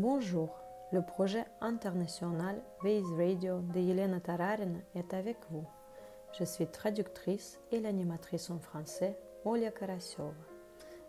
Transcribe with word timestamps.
Bonjour, 0.00 0.48
le 0.92 1.02
projet 1.02 1.44
international 1.60 2.62
Vase 2.82 3.12
Radio 3.18 3.60
de 3.60 3.80
Yelena 3.80 4.18
Tararina 4.18 4.78
est 4.94 5.12
avec 5.12 5.36
vous. 5.50 5.66
Je 6.32 6.42
suis 6.44 6.66
traductrice 6.66 7.60
et 7.70 7.80
l'animatrice 7.80 8.48
en 8.48 8.58
français 8.58 9.20
Olia 9.44 9.70
Karasiova. 9.70 10.32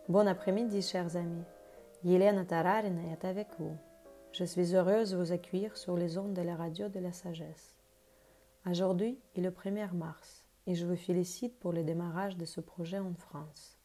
Bon 0.10 0.28
après-midi, 0.28 0.82
chers 0.82 1.16
amis. 1.16 1.46
Yelena 2.04 2.44
Tararina 2.44 3.02
est 3.14 3.24
avec 3.24 3.48
vous. 3.60 3.78
Je 4.34 4.44
suis 4.44 4.76
heureuse 4.76 5.12
de 5.12 5.18
vous 5.18 5.32
accueillir 5.32 5.78
sur 5.78 5.96
les 5.96 6.18
ondes 6.18 6.34
de 6.34 6.42
la 6.42 6.58
radio 6.58 6.90
de 6.90 7.00
la 7.00 7.14
sagesse. 7.14 7.74
Aujourd'hui 8.70 9.18
est 9.38 9.42
le 9.42 9.52
1er 9.52 9.94
mars 9.94 10.44
et 10.68 10.76
je 10.76 10.86
vous 10.86 10.98
félicite 10.98 11.58
pour 11.60 11.72
le 11.72 11.86
démarrage 11.86 12.36
de 12.36 12.44
ce 12.44 12.60
projet 12.60 13.00
en 13.00 13.14
France. 13.14 13.80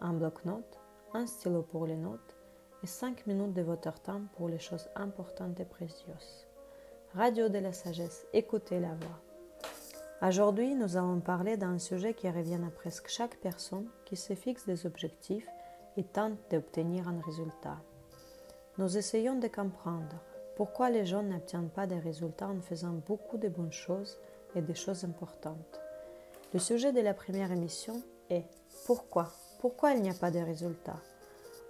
Un 0.00 0.14
bloc-notes, 0.14 0.80
un 1.12 1.26
stylo 1.26 1.60
pour 1.60 1.84
les 1.84 1.98
notes 1.98 2.37
et 2.82 2.86
5 2.86 3.26
minutes 3.26 3.54
de 3.54 3.62
votre 3.62 4.00
temps 4.00 4.22
pour 4.36 4.48
les 4.48 4.58
choses 4.58 4.88
importantes 4.94 5.58
et 5.60 5.64
précieuses. 5.64 6.46
Radio 7.14 7.48
de 7.48 7.58
la 7.58 7.72
sagesse, 7.72 8.26
écoutez 8.32 8.78
la 8.78 8.94
voix. 8.94 10.28
Aujourd'hui, 10.28 10.74
nous 10.74 10.96
allons 10.96 11.20
parler 11.20 11.56
d'un 11.56 11.78
sujet 11.78 12.14
qui 12.14 12.28
revient 12.28 12.60
à 12.66 12.70
presque 12.70 13.08
chaque 13.08 13.36
personne 13.36 13.88
qui 14.04 14.16
se 14.16 14.34
fixe 14.34 14.66
des 14.66 14.84
objectifs 14.84 15.48
et 15.96 16.04
tente 16.04 16.38
d'obtenir 16.50 17.08
un 17.08 17.20
résultat. 17.24 17.78
Nous 18.78 18.96
essayons 18.96 19.38
de 19.38 19.48
comprendre 19.48 20.22
pourquoi 20.56 20.90
les 20.90 21.06
gens 21.06 21.22
n'obtiennent 21.22 21.70
pas 21.70 21.86
des 21.86 21.98
résultats 21.98 22.48
en 22.48 22.60
faisant 22.60 23.00
beaucoup 23.06 23.38
de 23.38 23.48
bonnes 23.48 23.72
choses 23.72 24.18
et 24.54 24.60
des 24.60 24.74
choses 24.74 25.04
importantes. 25.04 25.80
Le 26.52 26.58
sujet 26.58 26.92
de 26.92 27.00
la 27.00 27.14
première 27.14 27.52
émission 27.52 28.02
est 28.30 28.44
Pourquoi? 28.86 29.32
Pourquoi 29.60 29.92
il 29.92 30.02
n'y 30.02 30.10
a 30.10 30.14
pas 30.14 30.30
de 30.30 30.38
résultats? 30.38 31.00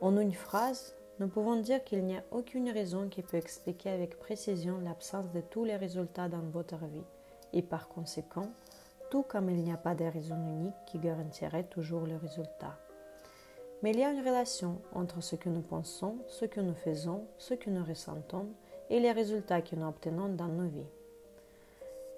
En 0.00 0.16
une 0.18 0.34
phrase, 0.34 0.94
nous 1.20 1.28
pouvons 1.28 1.56
dire 1.56 1.82
qu'il 1.82 2.04
n'y 2.04 2.16
a 2.16 2.24
aucune 2.30 2.70
raison 2.70 3.08
qui 3.08 3.22
peut 3.22 3.36
expliquer 3.36 3.90
avec 3.90 4.18
précision 4.18 4.78
l'absence 4.80 5.30
de 5.32 5.40
tous 5.40 5.64
les 5.64 5.76
résultats 5.76 6.28
dans 6.28 6.42
votre 6.52 6.76
vie, 6.76 7.04
et 7.52 7.62
par 7.62 7.88
conséquent, 7.88 8.50
tout 9.10 9.22
comme 9.22 9.50
il 9.50 9.62
n'y 9.62 9.72
a 9.72 9.76
pas 9.76 9.94
de 9.94 10.04
raison 10.04 10.36
unique 10.36 10.74
qui 10.86 10.98
garantirait 10.98 11.64
toujours 11.64 12.06
le 12.06 12.16
résultat. 12.16 12.78
Mais 13.82 13.92
il 13.92 14.00
y 14.00 14.04
a 14.04 14.12
une 14.12 14.26
relation 14.26 14.80
entre 14.92 15.20
ce 15.20 15.36
que 15.36 15.48
nous 15.48 15.62
pensons, 15.62 16.18
ce 16.28 16.44
que 16.44 16.60
nous 16.60 16.74
faisons, 16.74 17.24
ce 17.38 17.54
que 17.54 17.70
nous 17.70 17.84
ressentons 17.84 18.48
et 18.90 19.00
les 19.00 19.12
résultats 19.12 19.62
que 19.62 19.76
nous 19.76 19.86
obtenons 19.86 20.28
dans 20.28 20.48
nos 20.48 20.68
vies. 20.68 20.86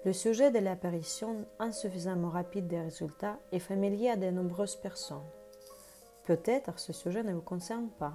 Le 0.03 0.13
sujet 0.13 0.49
de 0.49 0.57
l'apparition 0.59 1.45
insuffisamment 1.59 2.29
rapide 2.29 2.67
des 2.67 2.81
résultats 2.81 3.37
est 3.51 3.59
familier 3.59 4.09
à 4.09 4.15
de 4.15 4.31
nombreuses 4.31 4.75
personnes. 4.75 5.21
Peut-être 6.23 6.79
ce 6.79 6.93
sujet 6.93 7.23
ne 7.23 7.33
vous 7.33 7.41
concerne 7.41 7.89
pas, 7.89 8.13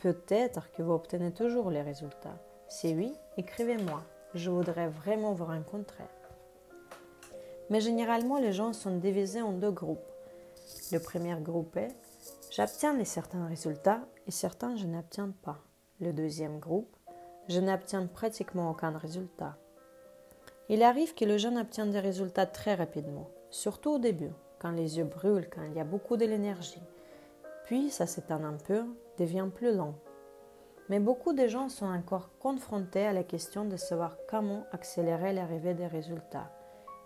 Peut-être 0.00 0.72
que 0.72 0.82
vous 0.82 0.92
obtenez 0.92 1.30
toujours 1.30 1.70
les 1.70 1.82
résultats. 1.82 2.38
Si 2.68 2.94
oui, 2.94 3.12
écrivez-moi. 3.36 4.02
Je 4.34 4.50
voudrais 4.50 4.88
vraiment 4.88 5.34
vous 5.34 5.44
rencontrer. 5.44 6.04
Mais 7.68 7.80
généralement, 7.80 8.38
les 8.38 8.52
gens 8.52 8.72
sont 8.72 8.96
divisés 8.96 9.42
en 9.42 9.52
deux 9.52 9.72
groupes. 9.72 9.98
Le 10.90 10.98
premier 10.98 11.34
groupe 11.40 11.76
est 11.76 11.94
J'obtiens 12.50 12.96
les 12.96 13.04
certains 13.04 13.46
résultats 13.46 14.00
et 14.26 14.30
certains 14.30 14.74
je 14.74 14.86
n'obtiens 14.86 15.32
pas. 15.42 15.58
Le 16.00 16.12
deuxième 16.12 16.58
groupe 16.58 16.96
Je 17.48 17.60
n'obtiens 17.60 18.06
pratiquement 18.06 18.70
aucun 18.70 18.96
résultat. 18.96 19.56
Il 20.68 20.82
arrive 20.82 21.14
que 21.14 21.24
le 21.24 21.36
jeune 21.36 21.58
obtienne 21.58 21.90
des 21.90 22.00
résultats 22.00 22.46
très 22.46 22.74
rapidement, 22.74 23.28
surtout 23.50 23.90
au 23.90 23.98
début, 23.98 24.32
quand 24.60 24.70
les 24.70 24.98
yeux 24.98 25.04
brûlent, 25.04 25.50
quand 25.50 25.62
il 25.62 25.74
y 25.74 25.80
a 25.80 25.84
beaucoup 25.84 26.16
de 26.16 26.24
l'énergie. 26.24 26.82
Puis 27.70 27.90
ça 27.90 28.08
s'éteint 28.08 28.42
un 28.42 28.56
peu 28.56 28.82
devient 29.16 29.48
plus 29.54 29.72
lent. 29.72 29.94
Mais 30.88 30.98
beaucoup 30.98 31.32
de 31.32 31.46
gens 31.46 31.68
sont 31.68 31.86
encore 31.86 32.36
confrontés 32.40 33.06
à 33.06 33.12
la 33.12 33.22
question 33.22 33.64
de 33.64 33.76
savoir 33.76 34.16
comment 34.28 34.64
accélérer 34.72 35.32
l'arrivée 35.32 35.74
des 35.74 35.86
résultats. 35.86 36.50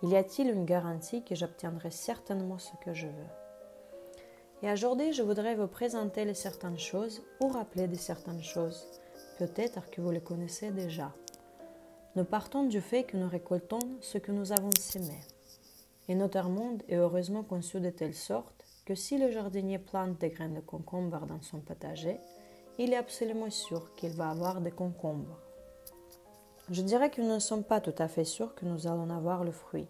Y 0.02 0.16
a-t-il 0.16 0.48
une 0.48 0.64
garantie 0.64 1.22
que 1.22 1.34
j'obtiendrai 1.34 1.90
certainement 1.90 2.56
ce 2.56 2.72
que 2.82 2.94
je 2.94 3.08
veux? 3.08 4.62
Et 4.62 4.72
aujourd'hui, 4.72 5.12
je 5.12 5.22
voudrais 5.22 5.54
vous 5.54 5.66
présenter 5.66 6.24
les 6.24 6.32
certaines 6.32 6.78
choses 6.78 7.22
ou 7.42 7.48
rappeler 7.48 7.86
de 7.86 7.96
certaines 7.96 8.42
choses. 8.42 8.86
Peut-être 9.38 9.90
que 9.90 10.00
vous 10.00 10.12
les 10.12 10.22
connaissez 10.22 10.70
déjà. 10.70 11.12
Nous 12.16 12.24
partons 12.24 12.62
du 12.64 12.80
fait 12.80 13.04
que 13.04 13.18
nous 13.18 13.28
récoltons 13.28 13.80
ce 14.00 14.16
que 14.16 14.32
nous 14.32 14.50
avons 14.50 14.70
semé. 14.80 15.20
Et 16.08 16.14
notre 16.14 16.48
monde 16.48 16.82
est 16.88 16.96
heureusement 16.96 17.42
conçu 17.42 17.80
de 17.80 17.90
telle 17.90 18.14
sorte 18.14 18.53
que 18.84 18.94
si 18.94 19.16
le 19.18 19.30
jardinier 19.30 19.78
plante 19.78 20.18
des 20.18 20.30
graines 20.30 20.54
de 20.54 20.60
concombre 20.60 21.26
dans 21.26 21.40
son 21.40 21.60
potager, 21.60 22.20
il 22.78 22.92
est 22.92 22.98
absolument 22.98 23.50
sûr 23.50 23.94
qu'il 23.94 24.12
va 24.12 24.28
avoir 24.28 24.60
des 24.60 24.70
concombres. 24.70 25.38
Je 26.70 26.82
dirais 26.82 27.10
que 27.10 27.20
nous 27.20 27.32
ne 27.32 27.38
sommes 27.38 27.64
pas 27.64 27.80
tout 27.80 27.94
à 27.98 28.08
fait 28.08 28.24
sûrs 28.24 28.54
que 28.54 28.64
nous 28.64 28.86
allons 28.86 29.10
avoir 29.10 29.44
le 29.44 29.52
fruit, 29.52 29.86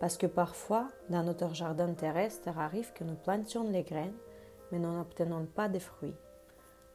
parce 0.00 0.16
que 0.16 0.26
parfois, 0.26 0.88
dans 1.10 1.22
notre 1.22 1.54
jardin 1.54 1.92
terrestre, 1.92 2.58
arrive 2.58 2.92
que 2.92 3.04
nous 3.04 3.14
plantions 3.14 3.70
les 3.70 3.82
graines, 3.82 4.16
mais 4.70 4.78
nous 4.78 4.92
n'obtenons 4.92 5.46
pas 5.46 5.68
de 5.68 5.78
fruits, 5.78 6.16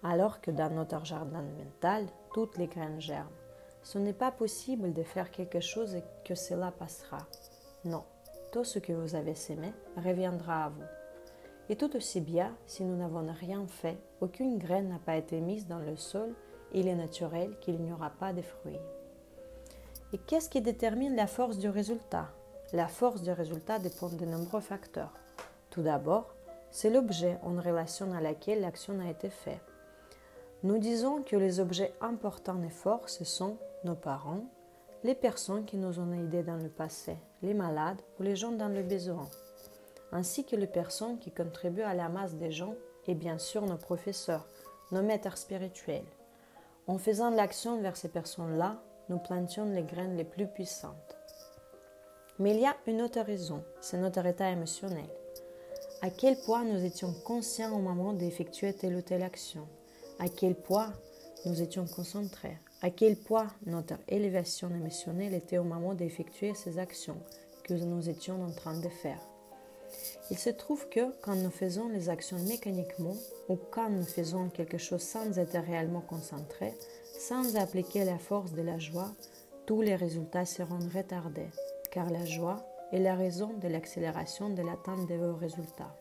alors 0.04 0.42
que 0.42 0.52
dans 0.52 0.70
notre 0.70 1.06
jardin 1.06 1.42
mental, 1.42 2.08
toutes 2.34 2.58
les 2.58 2.68
graines 2.68 3.02
germent. 3.02 3.30
Ce 3.82 3.98
n'est 3.98 4.14
pas 4.14 4.32
possible 4.32 4.94
de 4.94 5.04
faire 5.04 5.32
quelque 5.32 5.62
chose 5.62 5.96
et 5.96 6.04
que 6.26 6.36
cela 6.36 6.72
passera. 6.72 7.20
Non, 7.86 8.04
tout 8.52 8.66
ce 8.66 8.80
que 8.80 8.94
vous 8.94 9.16
avez 9.16 9.36
semé 9.36 9.74
reviendra 9.96 10.66
à 10.66 10.70
vous. 10.70 10.99
Et 11.70 11.76
tout 11.76 11.96
aussi 11.96 12.20
bien, 12.20 12.56
si 12.66 12.84
nous 12.84 12.96
n'avons 12.96 13.26
rien 13.32 13.66
fait, 13.68 14.00
aucune 14.22 14.58
graine 14.58 14.90
n'a 14.90 14.98
pas 14.98 15.16
été 15.16 15.40
mise 15.40 15.68
dans 15.68 15.78
le 15.78 15.96
sol, 15.96 16.34
il 16.74 16.88
est 16.88 16.96
naturel 16.96 17.56
qu'il 17.62 17.80
n'y 17.80 17.94
aura 17.94 18.10
pas 18.10 18.34
de 18.34 18.42
fruits. 18.42 18.80
Et 20.12 20.18
qu'est-ce 20.18 20.50
qui 20.50 20.62
détermine 20.62 21.16
la 21.16 21.28
force 21.28 21.60
du 21.60 21.70
résultat? 21.70 22.30
La 22.74 22.88
force 22.88 23.22
du 23.22 23.32
résultat 23.32 23.78
dépend 23.78 24.10
de 24.10 24.26
nombreux 24.26 24.62
facteurs. 24.62 25.14
Tout 25.70 25.84
d'abord, 25.84 26.34
c'est 26.72 26.90
l'objet 26.90 27.38
en 27.44 27.62
relation 27.62 28.12
à 28.14 28.22
laquelle 28.22 28.62
l'action 28.62 29.00
a 29.00 29.10
été 29.10 29.30
faite. 29.30 29.62
Nous 30.64 30.80
disons 30.80 31.22
que 31.22 31.36
les 31.36 31.60
objets 31.60 31.94
importants 32.02 32.62
et 32.64 32.70
forts, 32.70 33.10
ce 33.10 33.24
sont 33.24 33.58
nos 33.84 33.96
parents, 33.96 34.46
les 35.04 35.16
personnes 35.16 35.66
qui 35.66 35.78
nous 35.78 36.00
ont 36.00 36.12
aidés 36.14 36.44
dans 36.44 36.58
le 36.58 36.70
passé, 36.70 37.16
les 37.44 37.54
malades 37.54 38.02
ou 38.20 38.24
les 38.24 38.36
gens 38.36 38.52
dans 38.52 38.68
le 38.68 38.82
besoin 38.82 39.30
ainsi 40.12 40.46
que 40.46 40.56
les 40.56 40.68
personnes 40.68 41.20
qui 41.20 41.32
contribuent 41.32 41.82
à 41.82 41.94
la 41.94 42.10
masse 42.10 42.36
des 42.36 42.52
gens 42.52 42.76
et 43.08 43.16
bien 43.16 43.38
sûr 43.38 43.66
nos 43.66 43.78
professeurs, 43.78 44.48
nos 44.92 45.02
maîtres 45.02 45.38
spirituels. 45.38 46.06
En 46.88 46.98
faisant 46.98 47.30
l'action 47.30 47.82
vers 47.82 47.98
ces 47.98 48.10
personnes-là, 48.10 48.82
nous 49.10 49.20
plantions 49.20 49.66
les 49.66 49.84
graines 49.84 50.18
les 50.18 50.24
plus 50.24 50.48
puissantes. 50.48 51.18
Mais 52.40 52.56
il 52.56 52.62
y 52.62 52.66
a 52.66 52.76
une 52.88 53.02
autre 53.02 53.22
raison, 53.22 53.64
c'est 53.82 53.98
notre 53.98 54.26
état 54.26 54.50
émotionnel. 54.50 55.10
À 56.02 56.10
quel 56.10 56.38
point 56.38 56.64
nous 56.64 56.86
étions 56.86 57.14
conscients 57.26 57.76
au 57.76 57.80
moment 57.80 58.14
d'effectuer 58.14 58.74
telle 58.74 58.96
ou 58.96 59.02
telle 59.02 59.24
action, 59.24 59.68
à 60.20 60.30
quel 60.30 60.56
point 60.56 60.94
nous 61.46 61.62
étions 61.62 61.86
concentrés, 61.86 62.58
à 62.82 62.90
quel 62.90 63.18
point 63.18 63.48
notre 63.66 63.96
élévation 64.08 64.70
émotionnelle 64.70 65.34
était 65.34 65.58
au 65.58 65.64
moment 65.64 65.94
d'effectuer 65.94 66.54
ces 66.54 66.80
actions 66.80 67.18
que 67.64 67.74
nous 67.74 68.10
étions 68.10 68.42
en 68.42 68.52
train 68.52 68.80
de 68.80 68.90
faire? 68.90 69.29
Il 70.32 70.38
se 70.38 70.50
trouve 70.50 70.88
que 70.90 71.12
quand 71.22 71.36
nous 71.36 71.50
faisons 71.50 71.90
les 71.90 72.10
actions 72.10 72.38
mécaniquement 72.40 73.16
ou 73.48 73.58
quand 73.72 73.90
nous 73.90 74.04
faisons 74.04 74.50
quelque 74.50 74.78
chose 74.78 75.02
sans 75.02 75.40
être 75.40 75.58
réellement 75.60 76.02
concentré, 76.02 76.74
sans 77.20 77.56
appliquer 77.56 78.06
la 78.06 78.18
force 78.18 78.54
de 78.54 78.62
la 78.62 78.78
joie, 78.78 79.12
tous 79.66 79.82
les 79.82 79.96
résultats 79.96 80.46
seront 80.46 80.80
retardés, 80.96 81.50
car 81.92 82.10
la 82.10 82.26
joie 82.26 82.66
est 82.92 83.00
la 83.00 83.16
raison 83.16 83.54
de 83.54 83.68
l'accélération 83.68 84.50
de 84.50 84.62
l'atteinte 84.62 85.08
de 85.08 85.16
vos 85.16 85.36
résultats. 85.36 85.96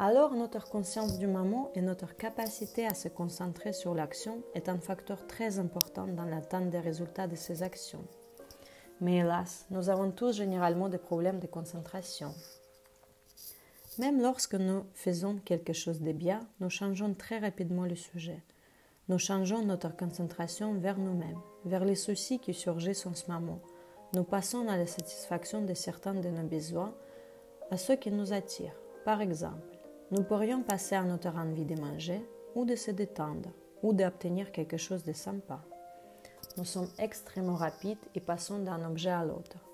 Alors 0.00 0.34
notre 0.34 0.68
conscience 0.68 1.18
du 1.18 1.26
moment 1.26 1.72
et 1.74 1.82
notre 1.82 2.16
capacité 2.16 2.86
à 2.86 2.94
se 2.94 3.08
concentrer 3.08 3.72
sur 3.72 3.94
l'action 3.94 4.42
est 4.54 4.68
un 4.68 4.78
facteur 4.78 5.26
très 5.26 5.58
important 5.58 6.06
dans 6.06 6.24
l'atteinte 6.24 6.70
des 6.70 6.78
résultats 6.78 7.26
de 7.26 7.34
ces 7.34 7.64
actions. 7.64 8.04
Mais 9.00 9.16
hélas, 9.18 9.66
nous 9.70 9.90
avons 9.90 10.12
tous 10.12 10.36
généralement 10.36 10.88
des 10.88 10.98
problèmes 10.98 11.40
de 11.40 11.46
concentration. 11.48 12.32
Même 13.98 14.22
lorsque 14.22 14.54
nous 14.54 14.84
faisons 14.94 15.40
quelque 15.44 15.72
chose 15.72 16.00
de 16.00 16.12
bien, 16.12 16.40
nous 16.60 16.70
changeons 16.70 17.14
très 17.14 17.38
rapidement 17.38 17.84
le 17.84 17.96
sujet. 17.96 18.44
Nous 19.08 19.18
changeons 19.18 19.64
notre 19.64 19.96
concentration 19.96 20.74
vers 20.74 20.98
nous-mêmes, 20.98 21.40
vers 21.64 21.84
les 21.84 21.96
soucis 21.96 22.38
qui 22.38 22.54
surgissent 22.54 23.06
en 23.06 23.14
ce 23.14 23.28
moment. 23.28 23.60
Nous 24.14 24.22
passons 24.22 24.68
à 24.68 24.76
la 24.76 24.86
satisfaction 24.86 25.62
de 25.62 25.74
certains 25.74 26.14
de 26.14 26.28
nos 26.28 26.44
besoins, 26.44 26.94
à 27.72 27.76
ceux 27.76 27.96
qui 27.96 28.12
nous 28.12 28.32
attirent. 28.32 28.78
Par 29.04 29.20
exemple, 29.20 29.78
nous 30.12 30.22
pourrions 30.22 30.62
passer 30.62 30.94
à 30.94 31.02
notre 31.02 31.36
envie 31.36 31.64
de 31.64 31.80
manger 31.80 32.24
ou 32.54 32.64
de 32.64 32.76
se 32.76 32.92
détendre 32.92 33.50
ou 33.82 33.92
d'obtenir 33.92 34.52
quelque 34.52 34.76
chose 34.76 35.02
de 35.02 35.12
sympa. 35.12 35.60
Nous 36.56 36.64
sommes 36.64 36.90
extrêmement 36.98 37.56
rapides 37.56 37.98
et 38.14 38.20
passons 38.20 38.60
d'un 38.60 38.88
objet 38.88 39.10
à 39.10 39.24
l'autre 39.24 39.67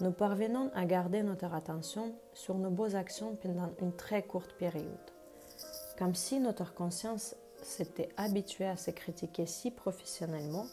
nous 0.00 0.10
parvenons 0.10 0.70
à 0.74 0.84
garder 0.86 1.22
notre 1.22 1.52
attention 1.54 2.14
sur 2.32 2.56
nos 2.56 2.70
beaux 2.70 2.96
actions 2.96 3.36
pendant 3.36 3.70
une 3.80 3.92
très 3.92 4.22
courte 4.24 4.52
période, 4.54 5.10
comme 5.96 6.16
si 6.16 6.40
notre 6.40 6.74
conscience 6.74 7.36
s'était 7.62 8.08
habitué 8.16 8.66
à 8.66 8.76
se 8.76 8.90
critiquer 8.90 9.46
si 9.46 9.70
professionnellement 9.70 10.66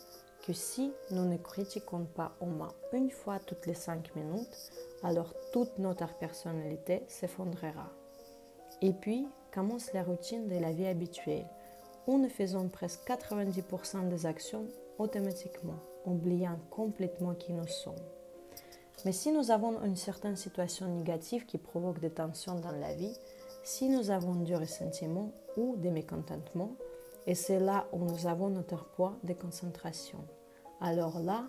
que 0.45 0.53
si 0.53 0.91
nous 1.11 1.25
ne 1.25 1.37
critiquons 1.37 2.05
pas 2.05 2.35
au 2.41 2.47
moins 2.47 2.73
une 2.93 3.11
fois 3.11 3.37
toutes 3.37 3.67
les 3.67 3.75
cinq 3.75 4.15
minutes, 4.15 4.71
alors 5.03 5.35
toute 5.53 5.77
notre 5.77 6.17
personnalité 6.17 7.03
s'effondrera. 7.07 7.91
Et 8.81 8.93
puis 8.93 9.27
commence 9.53 9.93
la 9.93 10.01
routine 10.01 10.47
de 10.47 10.57
la 10.57 10.71
vie 10.71 10.87
habituelle, 10.87 11.45
où 12.07 12.17
nous 12.17 12.29
faisons 12.29 12.67
presque 12.69 13.07
90% 13.07 14.07
des 14.07 14.25
actions 14.25 14.65
automatiquement, 14.97 15.79
oubliant 16.05 16.57
complètement 16.71 17.35
qui 17.35 17.53
nous 17.53 17.67
sommes. 17.67 17.93
Mais 19.05 19.11
si 19.11 19.31
nous 19.31 19.51
avons 19.51 19.81
une 19.83 19.95
certaine 19.95 20.35
situation 20.35 20.87
négative 20.87 21.45
qui 21.45 21.57
provoque 21.57 21.99
des 21.99 22.11
tensions 22.11 22.59
dans 22.59 22.71
la 22.71 22.93
vie, 22.93 23.15
si 23.63 23.89
nous 23.89 24.11
avons 24.11 24.35
du 24.35 24.55
ressentiment 24.55 25.31
ou 25.57 25.75
des 25.77 25.91
mécontentements, 25.91 26.75
et 27.27 27.35
c'est 27.35 27.59
là 27.59 27.87
où 27.91 27.99
nous 27.99 28.27
avons 28.27 28.49
notre 28.49 28.85
poids 28.85 29.15
de 29.23 29.33
concentration. 29.33 30.19
Alors 30.79 31.19
là, 31.19 31.43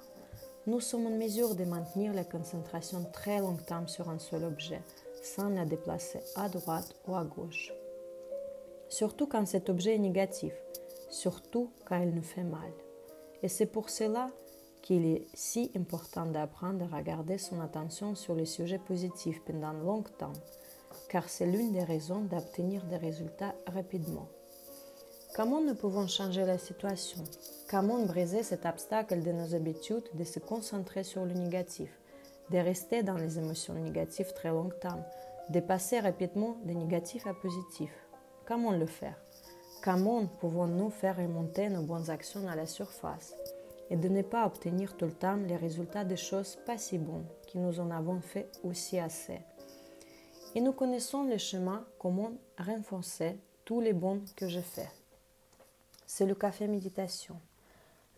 nous 0.66 0.80
sommes 0.80 1.06
en 1.06 1.10
mesure 1.10 1.54
de 1.54 1.64
maintenir 1.64 2.12
la 2.12 2.24
concentration 2.24 3.04
très 3.12 3.40
longtemps 3.40 3.86
sur 3.86 4.08
un 4.10 4.18
seul 4.18 4.44
objet, 4.44 4.80
sans 5.22 5.48
la 5.48 5.64
déplacer 5.64 6.20
à 6.36 6.48
droite 6.48 6.94
ou 7.08 7.14
à 7.14 7.24
gauche. 7.24 7.72
Surtout 8.88 9.26
quand 9.26 9.46
cet 9.46 9.70
objet 9.70 9.94
est 9.94 9.98
négatif, 9.98 10.52
surtout 11.08 11.70
quand 11.86 12.00
il 12.00 12.14
nous 12.14 12.22
fait 12.22 12.44
mal. 12.44 12.70
Et 13.42 13.48
c'est 13.48 13.66
pour 13.66 13.90
cela 13.90 14.28
qu'il 14.82 15.06
est 15.06 15.26
si 15.32 15.70
important 15.76 16.26
d'apprendre 16.26 16.92
à 16.92 17.02
garder 17.02 17.38
son 17.38 17.60
attention 17.60 18.14
sur 18.14 18.34
les 18.34 18.46
sujets 18.46 18.78
positifs 18.78 19.40
pendant 19.44 19.72
longtemps, 19.72 20.32
car 21.08 21.28
c'est 21.28 21.46
l'une 21.46 21.72
des 21.72 21.84
raisons 21.84 22.20
d'obtenir 22.20 22.84
des 22.84 22.96
résultats 22.96 23.54
rapidement. 23.66 24.28
Comment 25.34 25.62
nous 25.62 25.74
pouvons 25.74 26.08
changer 26.08 26.44
la 26.44 26.58
situation? 26.58 27.22
Comment 27.70 28.04
briser 28.04 28.42
cet 28.42 28.66
obstacle 28.66 29.22
de 29.22 29.32
nos 29.32 29.54
habitudes 29.54 30.10
de 30.14 30.24
se 30.24 30.40
concentrer 30.40 31.04
sur 31.04 31.24
le 31.24 31.32
négatif, 31.32 31.90
de 32.50 32.58
rester 32.58 33.02
dans 33.02 33.16
les 33.16 33.38
émotions 33.38 33.74
négatives 33.74 34.34
très 34.34 34.50
longtemps, 34.50 35.02
de 35.48 35.60
passer 35.60 36.00
rapidement 36.00 36.56
de 36.66 36.72
négatif 36.72 37.26
à 37.26 37.32
positif? 37.32 37.90
Comment 38.46 38.72
le 38.72 38.86
faire? 38.86 39.16
Comment 39.82 40.26
pouvons-nous 40.26 40.90
faire 40.90 41.16
remonter 41.16 41.68
nos 41.70 41.82
bonnes 41.82 42.10
actions 42.10 42.46
à 42.48 42.54
la 42.54 42.66
surface? 42.66 43.34
Et 43.92 43.96
de 43.96 44.08
ne 44.08 44.22
pas 44.22 44.44
obtenir 44.46 44.96
tout 44.96 45.04
le 45.04 45.12
temps 45.12 45.36
les 45.36 45.56
résultats 45.56 46.04
des 46.04 46.16
choses 46.16 46.58
pas 46.66 46.78
si 46.78 46.98
bonnes 46.98 47.28
que 47.52 47.58
nous 47.58 47.78
en 47.78 47.92
avons 47.92 48.20
fait 48.20 48.50
aussi 48.64 48.98
assez 48.98 49.38
Et 50.56 50.60
nous 50.60 50.72
connaissons 50.72 51.22
le 51.22 51.38
chemin 51.38 51.84
comment 52.00 52.32
renforcer 52.58 53.38
tous 53.64 53.80
les 53.80 53.92
bons 53.92 54.22
que 54.34 54.48
j'ai 54.48 54.62
faits 54.62 54.90
c'est 56.14 56.26
le 56.26 56.34
café 56.34 56.68
méditation. 56.68 57.40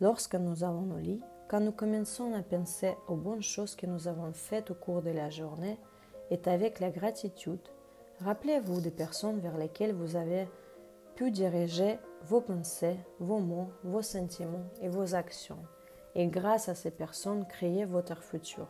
Lorsque 0.00 0.34
nous 0.34 0.64
allons 0.64 0.90
au 0.96 0.98
lit, 0.98 1.20
quand 1.46 1.60
nous 1.60 1.70
commençons 1.70 2.34
à 2.34 2.42
penser 2.42 2.96
aux 3.06 3.14
bonnes 3.14 3.40
choses 3.40 3.76
que 3.76 3.86
nous 3.86 4.08
avons 4.08 4.32
faites 4.32 4.72
au 4.72 4.74
cours 4.74 5.00
de 5.00 5.10
la 5.10 5.30
journée, 5.30 5.78
et 6.32 6.40
avec 6.46 6.80
la 6.80 6.90
gratitude, 6.90 7.60
rappelez-vous 8.18 8.80
des 8.80 8.90
personnes 8.90 9.38
vers 9.38 9.56
lesquelles 9.56 9.94
vous 9.94 10.16
avez 10.16 10.48
pu 11.14 11.30
diriger 11.30 11.98
vos 12.26 12.40
pensées, 12.40 12.96
vos 13.20 13.38
mots, 13.38 13.68
vos 13.82 14.02
sentiments 14.02 14.64
et 14.80 14.88
vos 14.88 15.14
actions. 15.14 15.62
Et 16.14 16.26
grâce 16.26 16.68
à 16.68 16.74
ces 16.74 16.90
personnes, 16.90 17.46
créez 17.46 17.84
votre 17.84 18.22
futur, 18.22 18.66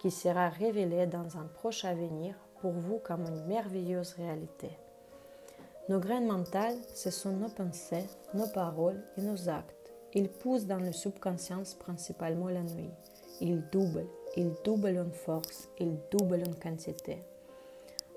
qui 0.00 0.10
sera 0.10 0.48
révélé 0.48 1.06
dans 1.06 1.36
un 1.36 1.46
proche 1.54 1.84
avenir 1.84 2.36
pour 2.60 2.72
vous 2.72 2.98
comme 2.98 3.26
une 3.26 3.44
merveilleuse 3.46 4.12
réalité. 4.12 4.70
Nos 5.88 5.98
graines 5.98 6.28
mentales, 6.28 6.78
ce 6.94 7.10
sont 7.10 7.32
nos 7.32 7.48
pensées, 7.48 8.06
nos 8.34 8.46
paroles 8.46 9.02
et 9.16 9.22
nos 9.22 9.48
actes. 9.48 9.92
Ils 10.14 10.28
poussent 10.28 10.66
dans 10.66 10.78
le 10.78 10.92
subconscient 10.92 11.62
principalement 11.80 12.48
la 12.48 12.62
nuit. 12.62 12.90
Ils 13.40 13.64
doublent, 13.72 14.06
ils 14.36 14.52
doublent 14.64 14.98
en 14.98 15.10
force, 15.10 15.68
ils 15.80 15.98
doublent 16.10 16.44
en 16.46 16.52
quantité. 16.52 17.24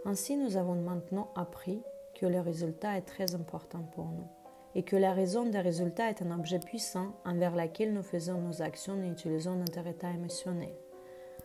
Ainsi, 0.06 0.38
nous 0.38 0.58
avons 0.58 0.76
maintenant 0.76 1.32
appris 1.36 1.82
que 2.14 2.28
le 2.28 2.40
résultat 2.40 2.98
est 2.98 3.08
très 3.08 3.34
important 3.34 3.82
pour 3.96 4.06
nous 4.06 4.28
et 4.76 4.84
que 4.84 4.98
la 4.98 5.14
raison 5.14 5.46
des 5.46 5.60
résultats 5.60 6.10
est 6.10 6.22
un 6.22 6.38
objet 6.38 6.60
puissant 6.60 7.14
envers 7.24 7.56
lequel 7.56 7.94
nous 7.94 8.04
faisons 8.04 8.40
nos 8.40 8.62
actions 8.62 9.02
et 9.02 9.08
utilisons 9.08 9.56
notre 9.56 9.88
état 9.88 10.12
émotionnel. 10.12 10.76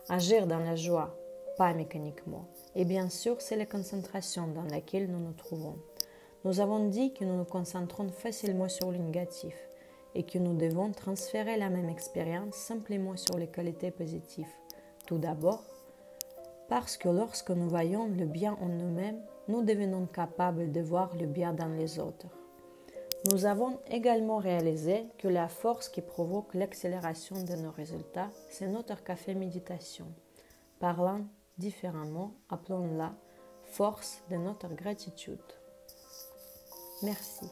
Agir 0.09 0.47
dans 0.47 0.59
la 0.59 0.75
joie, 0.75 1.17
pas 1.57 1.73
mécaniquement. 1.73 2.47
Et 2.75 2.83
bien 2.83 3.09
sûr, 3.09 3.39
c'est 3.39 3.55
la 3.55 3.65
concentration 3.65 4.47
dans 4.47 4.63
laquelle 4.63 5.09
nous 5.09 5.19
nous 5.19 5.33
trouvons. 5.33 5.77
Nous 6.43 6.59
avons 6.59 6.89
dit 6.89 7.13
que 7.13 7.23
nous 7.23 7.37
nous 7.37 7.45
concentrons 7.45 8.09
facilement 8.09 8.67
sur 8.67 8.91
le 8.91 8.97
négatif 8.97 9.55
et 10.13 10.23
que 10.23 10.37
nous 10.37 10.55
devons 10.55 10.91
transférer 10.91 11.57
la 11.57 11.69
même 11.69 11.89
expérience 11.89 12.55
simplement 12.55 13.15
sur 13.15 13.37
les 13.37 13.47
qualités 13.47 13.91
positives. 13.91 14.51
Tout 15.05 15.19
d'abord, 15.19 15.63
parce 16.67 16.97
que 16.97 17.09
lorsque 17.09 17.51
nous 17.51 17.69
voyons 17.69 18.07
le 18.07 18.25
bien 18.25 18.57
en 18.61 18.67
nous-mêmes, 18.67 19.21
nous 19.47 19.61
devenons 19.63 20.05
capables 20.05 20.71
de 20.71 20.81
voir 20.81 21.15
le 21.15 21.27
bien 21.27 21.53
dans 21.53 21.69
les 21.69 21.99
autres. 21.99 22.40
Nous 23.29 23.45
avons 23.45 23.79
également 23.87 24.37
réalisé 24.37 25.05
que 25.19 25.27
la 25.27 25.47
force 25.47 25.89
qui 25.89 26.01
provoque 26.01 26.55
l'accélération 26.55 27.43
de 27.43 27.55
nos 27.55 27.69
résultats, 27.71 28.31
c'est 28.49 28.67
notre 28.67 29.03
café 29.03 29.35
méditation. 29.35 30.07
Parlant 30.79 31.21
différemment, 31.59 32.33
appelons-la 32.49 33.13
force 33.63 34.23
de 34.31 34.37
notre 34.37 34.69
gratitude. 34.69 35.39
Merci. 37.03 37.45